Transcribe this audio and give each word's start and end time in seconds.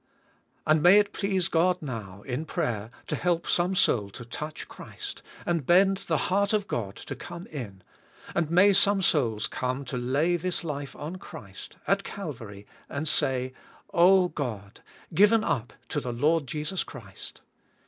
And 0.65 0.81
may 0.81 0.97
it 0.97 1.13
please 1.13 1.47
God 1.47 1.79
now, 1.79 2.23
in 2.23 2.45
prayer, 2.45 2.89
to 3.05 3.15
help 3.15 3.45
some 3.47 3.75
soul 3.75 4.09
to 4.09 4.25
touch 4.25 4.67
Christ, 4.67 5.21
and 5.45 5.63
bend 5.63 5.97
the 6.07 6.17
heart 6.31 6.49
to 6.49 6.57
God 6.61 6.95
to 6.95 7.15
come 7.15 7.45
in, 7.45 7.83
and 8.33 8.49
may 8.49 8.73
some 8.73 9.03
souls 9.03 9.45
come 9.45 9.85
to 9.85 9.97
lay 9.99 10.37
this 10.37 10.63
life 10.63 10.95
on 10.95 11.17
Christ, 11.17 11.77
at 11.85 12.03
Calvary, 12.03 12.65
and 12.89 13.07
say. 13.07 13.53
Oh! 13.93 14.29
God, 14.29 14.81
g 15.13 15.21
iven 15.21 15.43
up 15.43 15.71
to 15.89 15.99
the 15.99 16.11
Lord 16.11 16.47
Jesus 16.47 16.83
Christ. 16.83 17.41